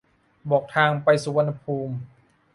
[0.49, 1.95] บอกทางไปสุวรรณภูมิ